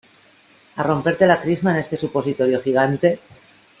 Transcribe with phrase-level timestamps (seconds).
[0.77, 3.19] a romperte la crisma en este supositorio gigante?